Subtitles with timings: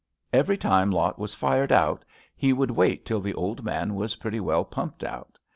[0.33, 2.03] Every time Lot was fired out
[2.35, 5.37] he would wait till the old man was pretty well pumped out.